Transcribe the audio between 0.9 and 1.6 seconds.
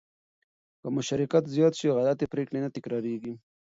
مشارکت